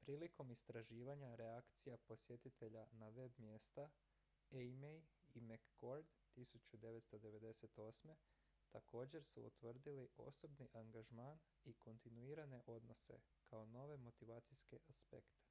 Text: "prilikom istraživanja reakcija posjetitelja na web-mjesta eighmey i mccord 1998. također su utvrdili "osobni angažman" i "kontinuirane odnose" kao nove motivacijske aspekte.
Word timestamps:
"prilikom 0.00 0.50
istraživanja 0.50 1.36
reakcija 1.36 1.96
posjetitelja 2.08 2.82
na 2.90 3.08
web-mjesta 3.08 3.90
eighmey 4.50 5.00
i 5.34 5.40
mccord 5.40 6.06
1998. 6.36 8.14
također 8.70 9.24
su 9.24 9.42
utvrdili 9.46 10.08
"osobni 10.16 10.68
angažman" 10.72 11.38
i 11.64 11.74
"kontinuirane 11.74 12.60
odnose" 12.66 13.20
kao 13.46 13.66
nove 13.66 13.96
motivacijske 13.96 14.78
aspekte. 14.88 15.42